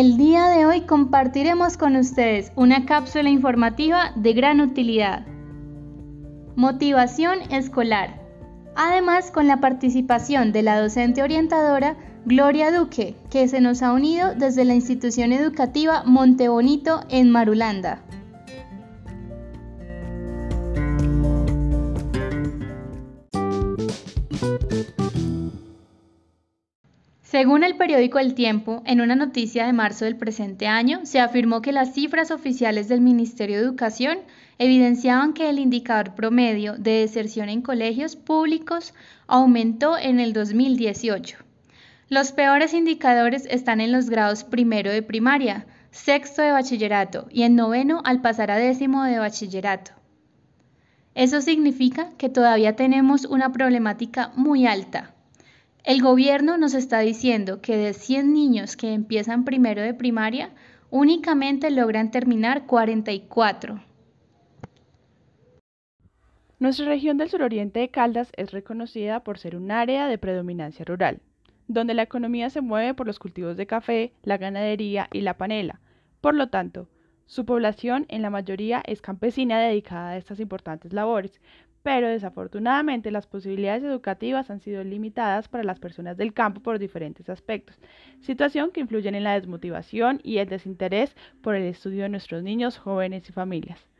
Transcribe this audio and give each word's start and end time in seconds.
El 0.00 0.16
día 0.16 0.48
de 0.48 0.64
hoy 0.64 0.80
compartiremos 0.86 1.76
con 1.76 1.94
ustedes 1.94 2.52
una 2.56 2.86
cápsula 2.86 3.28
informativa 3.28 4.12
de 4.16 4.32
gran 4.32 4.62
utilidad. 4.62 5.26
Motivación 6.56 7.42
escolar. 7.50 8.18
Además, 8.76 9.30
con 9.30 9.46
la 9.46 9.60
participación 9.60 10.52
de 10.52 10.62
la 10.62 10.80
docente 10.80 11.22
orientadora 11.22 11.98
Gloria 12.24 12.72
Duque, 12.72 13.14
que 13.28 13.46
se 13.46 13.60
nos 13.60 13.82
ha 13.82 13.92
unido 13.92 14.34
desde 14.34 14.64
la 14.64 14.74
institución 14.74 15.32
educativa 15.32 16.02
Montebonito 16.06 17.02
en 17.10 17.28
Marulanda. 17.28 18.02
Según 27.30 27.62
el 27.62 27.76
periódico 27.76 28.18
El 28.18 28.34
Tiempo, 28.34 28.82
en 28.84 29.00
una 29.00 29.14
noticia 29.14 29.64
de 29.64 29.72
marzo 29.72 30.04
del 30.04 30.16
presente 30.16 30.66
año, 30.66 31.02
se 31.04 31.20
afirmó 31.20 31.62
que 31.62 31.70
las 31.70 31.94
cifras 31.94 32.32
oficiales 32.32 32.88
del 32.88 33.00
Ministerio 33.00 33.56
de 33.58 33.62
Educación 33.62 34.18
evidenciaban 34.58 35.32
que 35.32 35.48
el 35.48 35.60
indicador 35.60 36.16
promedio 36.16 36.74
de 36.76 36.90
deserción 36.90 37.48
en 37.48 37.62
colegios 37.62 38.16
públicos 38.16 38.94
aumentó 39.28 39.96
en 39.96 40.18
el 40.18 40.32
2018. 40.32 41.36
Los 42.08 42.32
peores 42.32 42.74
indicadores 42.74 43.46
están 43.48 43.80
en 43.80 43.92
los 43.92 44.10
grados 44.10 44.42
primero 44.42 44.90
de 44.90 45.04
primaria, 45.04 45.66
sexto 45.92 46.42
de 46.42 46.50
bachillerato 46.50 47.28
y 47.30 47.44
en 47.44 47.54
noveno 47.54 48.02
al 48.04 48.22
pasar 48.22 48.50
a 48.50 48.56
décimo 48.56 49.04
de 49.04 49.20
bachillerato. 49.20 49.92
Eso 51.14 51.40
significa 51.40 52.10
que 52.18 52.28
todavía 52.28 52.74
tenemos 52.74 53.24
una 53.24 53.52
problemática 53.52 54.32
muy 54.34 54.66
alta 54.66 55.14
el 55.84 56.02
gobierno 56.02 56.58
nos 56.58 56.74
está 56.74 57.00
diciendo 57.00 57.60
que 57.60 57.76
de 57.76 57.94
100 57.94 58.32
niños 58.32 58.76
que 58.76 58.92
empiezan 58.92 59.44
primero 59.44 59.82
de 59.82 59.94
primaria, 59.94 60.50
únicamente 60.90 61.70
logran 61.70 62.10
terminar 62.10 62.66
44. 62.66 63.82
Nuestra 66.58 66.84
región 66.86 67.16
del 67.16 67.30
suroriente 67.30 67.80
de 67.80 67.88
Caldas 67.88 68.30
es 68.36 68.50
reconocida 68.50 69.20
por 69.20 69.38
ser 69.38 69.56
un 69.56 69.70
área 69.70 70.06
de 70.08 70.18
predominancia 70.18 70.84
rural, 70.84 71.20
donde 71.68 71.94
la 71.94 72.02
economía 72.02 72.50
se 72.50 72.60
mueve 72.60 72.92
por 72.92 73.06
los 73.06 73.18
cultivos 73.18 73.56
de 73.56 73.66
café, 73.66 74.12
la 74.22 74.36
ganadería 74.36 75.08
y 75.12 75.22
la 75.22 75.38
panela. 75.38 75.80
Por 76.20 76.34
lo 76.34 76.50
tanto, 76.50 76.88
su 77.24 77.46
población 77.46 78.04
en 78.08 78.20
la 78.20 78.28
mayoría 78.28 78.82
es 78.84 79.00
campesina 79.00 79.58
dedicada 79.58 80.10
a 80.10 80.16
estas 80.18 80.40
importantes 80.40 80.92
labores, 80.92 81.40
pero 81.82 82.08
desafortunadamente 82.08 83.10
las 83.10 83.26
posibilidades 83.26 83.82
educativas 83.82 84.50
han 84.50 84.60
sido 84.60 84.84
limitadas 84.84 85.48
para 85.48 85.64
las 85.64 85.78
personas 85.78 86.16
del 86.16 86.32
campo 86.32 86.60
por 86.60 86.78
diferentes 86.78 87.28
aspectos, 87.28 87.78
situación 88.20 88.70
que 88.70 88.80
influye 88.80 89.08
en 89.08 89.24
la 89.24 89.34
desmotivación 89.34 90.20
y 90.22 90.38
el 90.38 90.48
desinterés 90.48 91.16
por 91.42 91.54
el 91.54 91.64
estudio 91.64 92.02
de 92.02 92.08
nuestros 92.10 92.42
niños, 92.42 92.78
jóvenes 92.78 93.28
y 93.28 93.32
familias. 93.32 93.90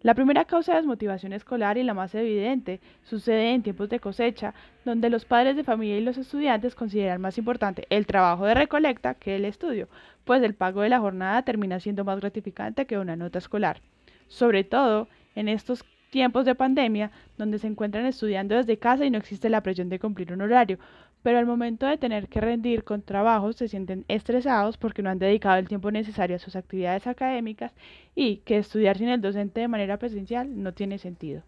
La 0.00 0.14
primera 0.14 0.44
causa 0.44 0.72
de 0.72 0.78
desmotivación 0.78 1.32
escolar 1.32 1.76
y 1.76 1.82
la 1.82 1.92
más 1.92 2.14
evidente 2.14 2.80
sucede 3.02 3.52
en 3.52 3.64
tiempos 3.64 3.88
de 3.88 3.98
cosecha, 3.98 4.54
donde 4.84 5.10
los 5.10 5.24
padres 5.24 5.56
de 5.56 5.64
familia 5.64 5.98
y 5.98 6.02
los 6.02 6.18
estudiantes 6.18 6.76
consideran 6.76 7.20
más 7.20 7.36
importante 7.36 7.84
el 7.90 8.06
trabajo 8.06 8.46
de 8.46 8.54
recolecta 8.54 9.14
que 9.14 9.34
el 9.34 9.44
estudio, 9.44 9.88
pues 10.24 10.40
el 10.44 10.54
pago 10.54 10.82
de 10.82 10.88
la 10.88 11.00
jornada 11.00 11.42
termina 11.42 11.80
siendo 11.80 12.04
más 12.04 12.20
gratificante 12.20 12.86
que 12.86 12.96
una 12.96 13.16
nota 13.16 13.38
escolar. 13.38 13.82
Sobre 14.28 14.62
todo 14.62 15.08
en 15.34 15.48
estos 15.48 15.84
tiempos 16.10 16.44
de 16.44 16.54
pandemia 16.54 17.10
donde 17.36 17.58
se 17.58 17.66
encuentran 17.66 18.06
estudiando 18.06 18.54
desde 18.54 18.78
casa 18.78 19.04
y 19.04 19.10
no 19.10 19.18
existe 19.18 19.48
la 19.48 19.62
presión 19.62 19.88
de 19.88 19.98
cumplir 19.98 20.32
un 20.32 20.42
horario, 20.42 20.78
pero 21.22 21.38
al 21.38 21.46
momento 21.46 21.86
de 21.86 21.98
tener 21.98 22.28
que 22.28 22.40
rendir 22.40 22.84
con 22.84 23.02
trabajos 23.02 23.56
se 23.56 23.68
sienten 23.68 24.04
estresados 24.08 24.76
porque 24.76 25.02
no 25.02 25.10
han 25.10 25.18
dedicado 25.18 25.58
el 25.58 25.68
tiempo 25.68 25.90
necesario 25.90 26.36
a 26.36 26.38
sus 26.38 26.56
actividades 26.56 27.06
académicas 27.06 27.72
y 28.14 28.36
que 28.38 28.58
estudiar 28.58 28.98
sin 28.98 29.08
el 29.08 29.20
docente 29.20 29.60
de 29.60 29.68
manera 29.68 29.98
presencial 29.98 30.62
no 30.62 30.72
tiene 30.72 30.98
sentido. 30.98 31.42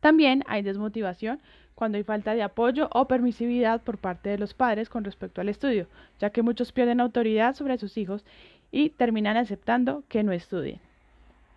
También 0.00 0.44
hay 0.46 0.62
desmotivación 0.62 1.40
cuando 1.74 1.96
hay 1.96 2.04
falta 2.04 2.34
de 2.34 2.42
apoyo 2.42 2.88
o 2.92 3.06
permisividad 3.06 3.82
por 3.82 3.98
parte 3.98 4.30
de 4.30 4.38
los 4.38 4.54
padres 4.54 4.88
con 4.88 5.04
respecto 5.04 5.40
al 5.40 5.48
estudio, 5.48 5.86
ya 6.18 6.30
que 6.30 6.42
muchos 6.42 6.72
pierden 6.72 7.00
autoridad 7.00 7.54
sobre 7.54 7.78
sus 7.78 7.96
hijos 7.96 8.24
y 8.72 8.90
terminan 8.90 9.36
aceptando 9.36 10.02
que 10.08 10.22
no 10.22 10.32
estudien. 10.32 10.80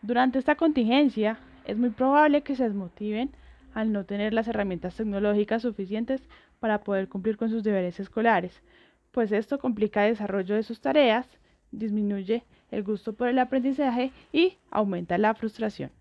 Durante 0.03 0.39
esta 0.39 0.55
contingencia, 0.55 1.39
es 1.65 1.77
muy 1.77 1.89
probable 1.89 2.41
que 2.41 2.55
se 2.55 2.63
desmotiven 2.63 3.31
al 3.73 3.91
no 3.91 4.05
tener 4.05 4.33
las 4.33 4.47
herramientas 4.47 4.95
tecnológicas 4.95 5.61
suficientes 5.61 6.21
para 6.59 6.83
poder 6.83 7.07
cumplir 7.07 7.37
con 7.37 7.49
sus 7.49 7.63
deberes 7.63 7.99
escolares, 7.99 8.61
pues 9.11 9.31
esto 9.31 9.59
complica 9.59 10.05
el 10.05 10.13
desarrollo 10.13 10.55
de 10.55 10.63
sus 10.63 10.81
tareas, 10.81 11.27
disminuye 11.71 12.43
el 12.69 12.83
gusto 12.83 13.13
por 13.13 13.27
el 13.27 13.39
aprendizaje 13.39 14.11
y 14.31 14.57
aumenta 14.69 15.17
la 15.17 15.33
frustración. 15.33 15.91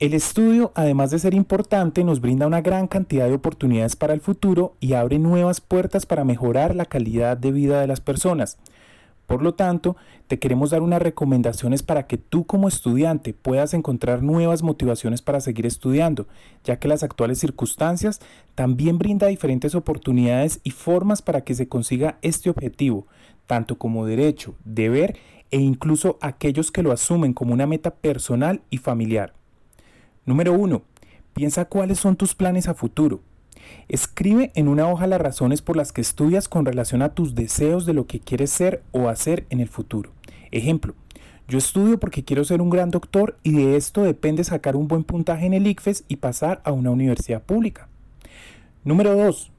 El 0.00 0.12
estudio, 0.12 0.72
además 0.74 1.12
de 1.12 1.20
ser 1.20 1.34
importante, 1.34 2.02
nos 2.02 2.20
brinda 2.20 2.48
una 2.48 2.60
gran 2.62 2.88
cantidad 2.88 3.28
de 3.28 3.34
oportunidades 3.34 3.94
para 3.94 4.12
el 4.12 4.20
futuro 4.20 4.74
y 4.80 4.94
abre 4.94 5.20
nuevas 5.20 5.60
puertas 5.60 6.04
para 6.04 6.24
mejorar 6.24 6.74
la 6.74 6.84
calidad 6.84 7.36
de 7.36 7.52
vida 7.52 7.80
de 7.80 7.86
las 7.86 8.00
personas. 8.00 8.58
Por 9.28 9.40
lo 9.40 9.54
tanto, 9.54 9.96
te 10.26 10.40
queremos 10.40 10.70
dar 10.70 10.82
unas 10.82 11.00
recomendaciones 11.00 11.84
para 11.84 12.08
que 12.08 12.18
tú 12.18 12.44
como 12.44 12.66
estudiante 12.66 13.34
puedas 13.34 13.72
encontrar 13.72 14.20
nuevas 14.20 14.64
motivaciones 14.64 15.22
para 15.22 15.40
seguir 15.40 15.64
estudiando, 15.64 16.26
ya 16.64 16.80
que 16.80 16.88
las 16.88 17.04
actuales 17.04 17.38
circunstancias 17.38 18.20
también 18.56 18.98
brinda 18.98 19.28
diferentes 19.28 19.76
oportunidades 19.76 20.58
y 20.64 20.72
formas 20.72 21.22
para 21.22 21.42
que 21.42 21.54
se 21.54 21.68
consiga 21.68 22.18
este 22.20 22.50
objetivo, 22.50 23.06
tanto 23.46 23.78
como 23.78 24.06
derecho, 24.06 24.56
deber 24.64 25.16
e 25.52 25.58
incluso 25.58 26.18
aquellos 26.20 26.72
que 26.72 26.82
lo 26.82 26.90
asumen 26.90 27.32
como 27.32 27.52
una 27.52 27.68
meta 27.68 27.94
personal 27.94 28.60
y 28.70 28.78
familiar. 28.78 29.34
Número 30.26 30.54
1. 30.54 30.82
Piensa 31.34 31.66
cuáles 31.66 31.98
son 31.98 32.16
tus 32.16 32.34
planes 32.34 32.66
a 32.68 32.74
futuro. 32.74 33.20
Escribe 33.88 34.52
en 34.54 34.68
una 34.68 34.88
hoja 34.88 35.06
las 35.06 35.20
razones 35.20 35.60
por 35.60 35.76
las 35.76 35.92
que 35.92 36.00
estudias 36.00 36.48
con 36.48 36.64
relación 36.64 37.02
a 37.02 37.10
tus 37.10 37.34
deseos 37.34 37.84
de 37.84 37.92
lo 37.92 38.06
que 38.06 38.20
quieres 38.20 38.50
ser 38.50 38.82
o 38.92 39.10
hacer 39.10 39.44
en 39.50 39.60
el 39.60 39.68
futuro. 39.68 40.12
Ejemplo, 40.50 40.94
yo 41.46 41.58
estudio 41.58 42.00
porque 42.00 42.24
quiero 42.24 42.42
ser 42.44 42.62
un 42.62 42.70
gran 42.70 42.90
doctor 42.90 43.36
y 43.42 43.52
de 43.52 43.76
esto 43.76 44.02
depende 44.02 44.44
sacar 44.44 44.76
un 44.76 44.88
buen 44.88 45.04
puntaje 45.04 45.44
en 45.44 45.52
el 45.52 45.66
ICFES 45.66 46.04
y 46.08 46.16
pasar 46.16 46.62
a 46.64 46.72
una 46.72 46.90
universidad 46.90 47.42
pública. 47.42 47.88
Número 48.82 49.14
2. 49.14 49.52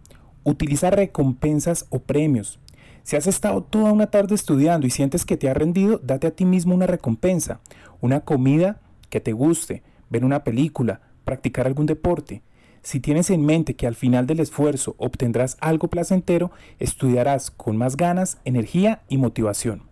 Utiliza 0.46 0.90
recompensas 0.90 1.86
o 1.90 2.00
premios. 2.00 2.60
Si 3.04 3.16
has 3.16 3.28
estado 3.28 3.62
toda 3.62 3.92
una 3.92 4.08
tarde 4.08 4.34
estudiando 4.34 4.88
y 4.88 4.90
sientes 4.90 5.26
que 5.26 5.38
te 5.38 5.48
ha 5.48 5.54
rendido, 5.54 6.00
date 6.00 6.26
a 6.26 6.32
ti 6.32 6.44
mismo 6.44 6.74
una 6.74 6.88
recompensa, 6.88 7.60
una 8.02 8.22
comida 8.22 8.82
que 9.12 9.22
te 9.22 9.32
guste, 9.32 9.84
ver 10.10 10.26
una 10.26 10.44
película, 10.44 11.02
practicar 11.24 11.68
algún 11.68 11.86
deporte. 11.86 12.42
Si 12.82 13.00
tienes 13.00 13.30
en 13.30 13.46
mente 13.46 13.76
que 13.76 13.88
al 13.88 13.96
final 13.96 14.28
del 14.28 14.40
esfuerzo 14.40 14.96
obtendrás 15.00 15.58
algo 15.60 15.88
placentero, 15.88 16.52
estudiarás 16.80 17.50
con 17.50 17.78
más 17.78 17.98
ganas, 17.98 18.38
energía 18.46 19.02
y 19.10 19.18
motivación. 19.18 19.84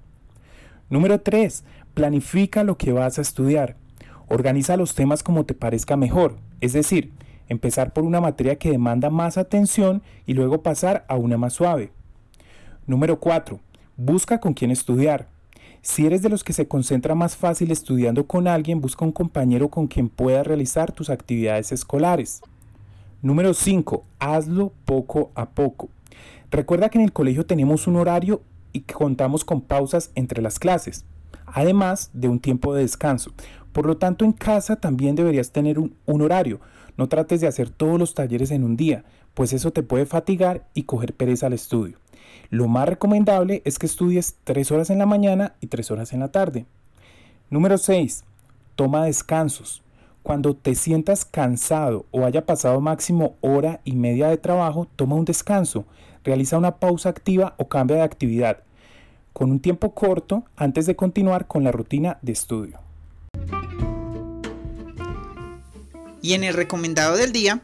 Número 0.89 1.19
3. 1.19 1.63
Planifica 1.95 2.63
lo 2.63 2.77
que 2.77 2.91
vas 2.91 3.17
a 3.17 3.23
estudiar. 3.23 3.77
Organiza 4.27 4.77
los 4.77 4.93
temas 4.93 5.23
como 5.23 5.45
te 5.45 5.55
parezca 5.55 5.97
mejor, 5.97 6.37
es 6.61 6.73
decir, 6.73 7.11
empezar 7.49 7.93
por 7.93 8.03
una 8.03 8.21
materia 8.21 8.57
que 8.57 8.71
demanda 8.71 9.09
más 9.09 9.37
atención 9.37 10.03
y 10.25 10.33
luego 10.33 10.61
pasar 10.61 11.05
a 11.07 11.15
una 11.15 11.37
más 11.37 11.53
suave. 11.53 11.91
Número 12.85 13.19
4. 13.19 13.59
Busca 13.97 14.39
con 14.39 14.53
quién 14.53 14.71
estudiar. 14.71 15.32
Si 15.85 16.05
eres 16.05 16.21
de 16.21 16.29
los 16.29 16.45
que 16.45 16.53
se 16.53 16.65
concentra 16.65 17.13
más 17.13 17.35
fácil 17.35 17.69
estudiando 17.69 18.25
con 18.25 18.47
alguien, 18.47 18.79
busca 18.79 19.03
un 19.03 19.11
compañero 19.11 19.67
con 19.67 19.87
quien 19.87 20.07
puedas 20.07 20.47
realizar 20.47 20.93
tus 20.93 21.09
actividades 21.09 21.73
escolares. 21.73 22.41
Número 23.21 23.53
5. 23.53 24.05
Hazlo 24.17 24.71
poco 24.85 25.31
a 25.35 25.49
poco. 25.49 25.89
Recuerda 26.51 26.87
que 26.87 26.99
en 26.99 27.03
el 27.03 27.11
colegio 27.11 27.45
tenemos 27.45 27.85
un 27.85 27.97
horario 27.97 28.41
y 28.71 28.79
contamos 28.81 29.43
con 29.43 29.59
pausas 29.59 30.11
entre 30.15 30.41
las 30.41 30.57
clases, 30.57 31.03
además 31.47 32.11
de 32.13 32.29
un 32.29 32.39
tiempo 32.39 32.73
de 32.73 32.83
descanso. 32.83 33.33
Por 33.73 33.85
lo 33.85 33.97
tanto, 33.97 34.23
en 34.23 34.31
casa 34.31 34.77
también 34.77 35.15
deberías 35.15 35.51
tener 35.51 35.79
un, 35.79 35.97
horario. 36.05 36.61
No 36.95 37.09
trates 37.09 37.41
de 37.41 37.47
hacer 37.47 37.69
todos 37.69 37.99
los 37.99 38.13
talleres 38.13 38.51
en 38.51 38.63
un 38.63 38.77
día, 38.77 39.03
pues 39.33 39.51
eso 39.51 39.71
te 39.71 39.83
puede 39.83 40.05
fatigar 40.05 40.65
y 40.73 40.83
coger 40.83 41.13
pereza 41.13 41.47
al 41.47 41.53
estudio. 41.53 41.97
Lo 42.49 42.67
más 42.67 42.87
recomendable 42.87 43.61
es 43.65 43.79
que 43.79 43.87
estudies 43.87 44.35
3 44.43 44.71
horas 44.71 44.89
en 44.89 44.99
la 44.99 45.05
mañana 45.05 45.55
y 45.59 45.67
3 45.67 45.89
horas 45.91 46.13
en 46.13 46.19
la 46.19 46.31
tarde. 46.31 46.65
Número 47.49 47.77
6. 47.77 48.23
Toma 48.75 49.05
descansos. 49.05 49.81
Cuando 50.21 50.55
te 50.55 50.75
sientas 50.75 51.25
cansado 51.25 52.05
o 52.11 52.25
haya 52.25 52.45
pasado 52.45 52.79
máximo 52.79 53.35
hora 53.41 53.81
y 53.83 53.93
media 53.93 54.29
de 54.29 54.37
trabajo, 54.37 54.87
toma 54.95 55.15
un 55.15 55.25
descanso, 55.25 55.85
realiza 56.23 56.57
una 56.57 56.77
pausa 56.77 57.09
activa 57.09 57.55
o 57.57 57.67
cambia 57.67 57.97
de 57.97 58.03
actividad, 58.03 58.59
con 59.33 59.51
un 59.51 59.59
tiempo 59.59 59.93
corto 59.93 60.45
antes 60.55 60.85
de 60.85 60.95
continuar 60.95 61.47
con 61.47 61.63
la 61.63 61.71
rutina 61.71 62.19
de 62.21 62.31
estudio. 62.31 62.79
Y 66.21 66.33
en 66.33 66.45
el 66.45 66.53
recomendado 66.53 67.17
del 67.17 67.33
día, 67.33 67.61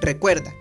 recuerda 0.00 0.54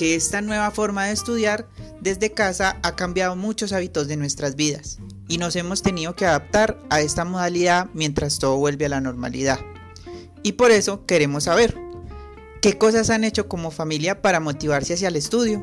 que 0.00 0.14
esta 0.14 0.40
nueva 0.40 0.70
forma 0.70 1.04
de 1.04 1.12
estudiar 1.12 1.68
desde 2.00 2.32
casa 2.32 2.78
ha 2.82 2.96
cambiado 2.96 3.36
muchos 3.36 3.74
hábitos 3.74 4.08
de 4.08 4.16
nuestras 4.16 4.56
vidas 4.56 4.98
y 5.28 5.36
nos 5.36 5.56
hemos 5.56 5.82
tenido 5.82 6.16
que 6.16 6.24
adaptar 6.24 6.78
a 6.88 7.02
esta 7.02 7.26
modalidad 7.26 7.88
mientras 7.92 8.38
todo 8.38 8.56
vuelve 8.56 8.86
a 8.86 8.88
la 8.88 9.02
normalidad. 9.02 9.58
Y 10.42 10.52
por 10.52 10.70
eso 10.70 11.04
queremos 11.04 11.44
saber, 11.44 11.76
¿qué 12.62 12.78
cosas 12.78 13.10
han 13.10 13.24
hecho 13.24 13.46
como 13.46 13.70
familia 13.70 14.22
para 14.22 14.40
motivarse 14.40 14.94
hacia 14.94 15.08
el 15.08 15.16
estudio? 15.16 15.62